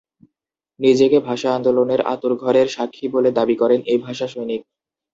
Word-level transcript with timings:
নিজেকে 0.79 1.17
ভাষা 1.27 1.49
আন্দোলনের 1.53 2.01
'আঁতুড় 2.03 2.35
ঘরের' 2.37 2.73
সাক্ষী 2.75 3.05
বলে 3.07 3.29
দাবি 3.37 3.55
করেন 3.61 3.79
এ 3.85 4.05
ভাষাসৈনিক। 4.05 4.61